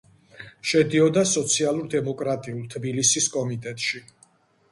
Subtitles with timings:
[0.69, 4.05] შედიოდა სოციალურ-დემოკრატიულ თბილისის კომიტეტში.